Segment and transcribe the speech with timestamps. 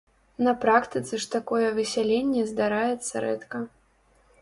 [0.45, 3.65] На практыцы ж такое высяленне здараецца рэдка.